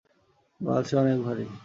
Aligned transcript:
বাল, 0.61 0.81
সে 0.83 0.95
অনেক 0.97 1.17
ভারী। 1.23 1.45